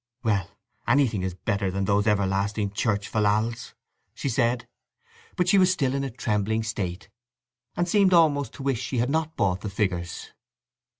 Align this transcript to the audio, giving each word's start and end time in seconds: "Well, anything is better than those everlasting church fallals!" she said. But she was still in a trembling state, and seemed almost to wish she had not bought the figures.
"Well, 0.23 0.49
anything 0.87 1.21
is 1.21 1.35
better 1.35 1.69
than 1.69 1.85
those 1.85 2.07
everlasting 2.07 2.71
church 2.71 3.07
fallals!" 3.07 3.75
she 4.15 4.29
said. 4.29 4.67
But 5.35 5.47
she 5.47 5.59
was 5.59 5.71
still 5.71 5.93
in 5.93 6.03
a 6.03 6.09
trembling 6.09 6.63
state, 6.63 7.07
and 7.77 7.87
seemed 7.87 8.11
almost 8.11 8.53
to 8.53 8.63
wish 8.63 8.81
she 8.81 8.97
had 8.97 9.11
not 9.11 9.35
bought 9.37 9.61
the 9.61 9.69
figures. 9.69 10.31